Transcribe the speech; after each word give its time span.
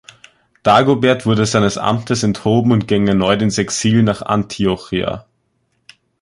Dagobert 0.63 1.27
wurde 1.27 1.45
seines 1.45 1.77
Amtes 1.77 2.23
enthoben 2.23 2.71
und 2.71 2.87
ging 2.87 3.05
erneut 3.05 3.43
ins 3.43 3.59
Exil 3.59 4.01
nach 4.01 4.23
Antiochia. 4.23 5.27